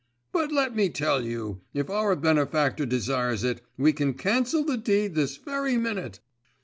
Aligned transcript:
'But 0.31 0.51
let 0.51 0.75
me 0.75 0.89
tell 0.89 1.23
you, 1.23 1.61
if 1.75 1.87
our 1.87 2.15
benefactor 2.15 2.87
desires 2.87 3.43
it, 3.43 3.61
we 3.77 3.93
can 3.93 4.15
cancel 4.15 4.63
the 4.63 4.75
deed 4.75 5.13
this 5.13 5.37
very 5.37 5.77
minute! 5.77 6.19